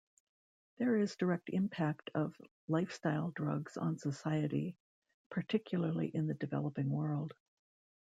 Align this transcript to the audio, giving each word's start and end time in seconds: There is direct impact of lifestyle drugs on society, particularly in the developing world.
There 0.79 0.97
is 0.97 1.15
direct 1.15 1.49
impact 1.49 2.09
of 2.15 2.33
lifestyle 2.67 3.29
drugs 3.35 3.77
on 3.77 3.99
society, 3.99 4.75
particularly 5.29 6.07
in 6.07 6.25
the 6.25 6.33
developing 6.33 6.89
world. 6.89 7.35